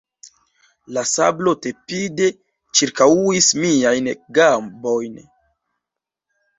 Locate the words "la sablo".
0.97-1.53